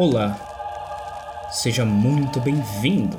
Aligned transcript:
Olá, 0.00 1.48
seja 1.50 1.84
muito 1.84 2.38
bem-vindo. 2.38 3.18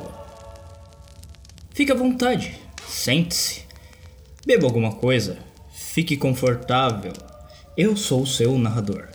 Fique 1.71 1.91
à 1.91 1.95
vontade, 1.95 2.57
sente-se, 2.87 3.63
beba 4.45 4.65
alguma 4.65 4.93
coisa, 4.93 5.39
fique 5.73 6.15
confortável. 6.15 7.11
Eu 7.75 7.97
sou 7.97 8.21
o 8.21 8.25
seu 8.25 8.57
narrador, 8.57 9.09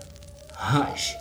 Raj, 0.52 1.16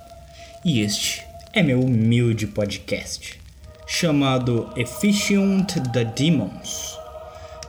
e 0.65 0.81
este 0.81 1.25
é 1.53 1.63
meu 1.63 1.79
humilde 1.79 2.45
podcast 2.45 3.39
chamado 3.87 4.69
Efficient 4.75 5.75
the 5.93 6.03
Demons 6.03 6.99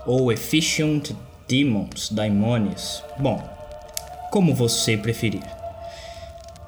ou 0.04 0.32
Efficient 0.32 1.12
Demons, 1.46 2.10
Daimones. 2.10 3.04
Bom, 3.20 3.40
como 4.32 4.52
você 4.52 4.96
preferir. 4.96 5.63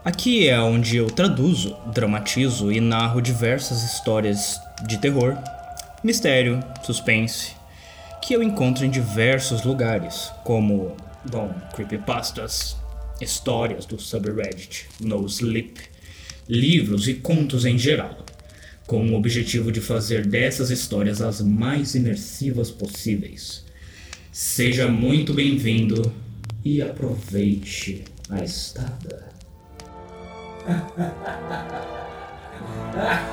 Aqui 0.06 0.48
é 0.48 0.56
onde 0.60 0.98
eu 0.98 1.10
traduzo, 1.10 1.76
dramatizo 1.92 2.70
e 2.70 2.78
narro 2.78 3.20
diversas 3.20 3.82
histórias 3.82 4.56
de 4.86 4.98
terror, 4.98 5.36
mistério, 6.04 6.62
suspense, 6.84 7.56
que 8.22 8.32
eu 8.32 8.40
encontro 8.40 8.84
em 8.84 8.88
diversos 8.88 9.64
lugares, 9.64 10.30
como, 10.44 10.96
bom, 11.28 11.52
creepypastas, 11.74 12.76
histórias 13.20 13.84
do 13.84 14.00
subreddit, 14.00 14.86
no 15.00 15.26
sleep, 15.26 15.80
livros 16.48 17.08
e 17.08 17.14
contos 17.14 17.64
em 17.64 17.76
geral, 17.76 18.24
com 18.86 19.04
o 19.10 19.16
objetivo 19.16 19.72
de 19.72 19.80
fazer 19.80 20.24
dessas 20.24 20.70
histórias 20.70 21.20
as 21.20 21.40
mais 21.40 21.96
imersivas 21.96 22.70
possíveis. 22.70 23.64
Seja 24.30 24.86
muito 24.86 25.34
bem-vindo 25.34 26.12
e 26.64 26.80
aproveite 26.80 28.04
a 28.30 28.44
estada. 28.44 29.34
Ha 30.66 30.72
ha 30.96 31.06
ha 31.24 31.34
ha 31.50 31.58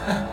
ha. 0.07 0.32